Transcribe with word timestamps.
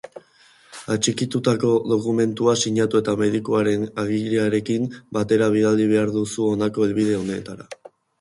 Atxikitutako 0.93 1.73
dokumentua 1.91 2.55
sinatu 2.61 3.01
eta 3.03 3.15
medikuaren 3.19 3.83
agiriarekin 4.05 4.87
batera 5.19 5.51
bidali 5.57 5.85
behar 5.93 6.15
duzu 6.17 6.47
honako 6.55 6.87
helbide 6.89 7.19
honetara. 7.21 7.69